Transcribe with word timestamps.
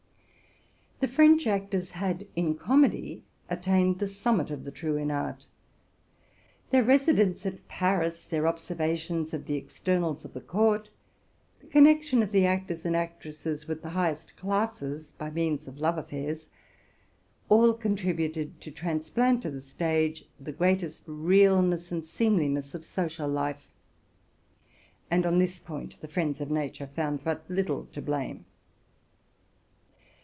The 0.99 1.07
French 1.07 1.47
actors 1.47 1.89
had, 1.89 2.27
in 2.35 2.53
comedy, 2.53 3.23
attained 3.49 3.97
the 3.97 4.07
summit 4.07 4.51
of 4.51 4.63
the 4.63 4.69
true 4.71 4.97
in 4.97 5.09
art. 5.09 5.47
Their 6.69 6.83
residence 6.83 7.43
at 7.43 7.67
Paris; 7.67 8.23
their 8.25 8.45
observations 8.45 9.33
of 9.33 9.47
the 9.47 9.55
externals 9.55 10.25
of 10.25 10.33
the 10.35 10.41
court; 10.41 10.89
the 11.59 11.65
connection 11.65 12.21
of 12.21 12.31
the 12.31 12.45
actors 12.45 12.85
and 12.85 12.95
actresses 12.95 13.67
with 13.67 13.81
the 13.81 13.89
highest 13.89 14.35
classes, 14.35 15.11
by 15.17 15.31
means 15.31 15.67
of 15.67 15.79
love 15.79 15.97
affairs, 15.97 16.49
—all 17.49 17.73
contributed 17.73 18.61
to 18.61 18.69
transplant 18.69 19.41
to 19.41 19.49
the 19.49 19.59
stage 19.59 20.29
the 20.39 20.51
great 20.53 20.83
est 20.83 21.03
realness 21.07 21.91
and 21.91 22.05
seemliness 22.05 22.75
of 22.75 22.85
social 22.85 23.27
life; 23.27 23.65
and 25.09 25.25
on 25.25 25.39
this 25.39 25.59
point 25.59 25.99
the 25.99 26.07
friends 26.07 26.39
of 26.39 26.51
nature 26.51 26.85
found 26.85 27.23
but 27.23 27.43
little 27.49 27.85
to 27.87 28.03
blame. 28.03 28.45